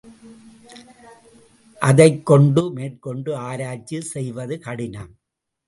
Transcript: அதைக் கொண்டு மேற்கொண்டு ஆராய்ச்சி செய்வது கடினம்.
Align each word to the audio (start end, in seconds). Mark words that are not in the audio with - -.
அதைக் 1.81 2.25
கொண்டு 2.25 2.71
மேற்கொண்டு 2.71 3.35
ஆராய்ச்சி 3.35 4.01
செய்வது 4.13 4.59
கடினம். 4.59 5.11